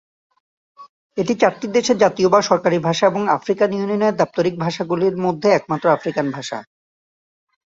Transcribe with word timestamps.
এটি 1.17 1.33
চারটি 1.35 1.67
দেশের 1.67 1.97
জাতীয় 1.97 2.27
বা 2.29 2.39
সরকারী 2.41 2.77
ভাষা 2.79 3.05
এবং 3.07 3.21
আফ্রিকান 3.29 3.69
ইউনিয়নের 3.73 4.17
দাপ্তরিক 4.17 4.55
ভাষাগুলির 4.59 5.15
মধ্যে 5.25 5.47
একমাত্র 5.51 5.85
আফ্রিকান 5.89 6.27
ভাষা। 6.31 6.57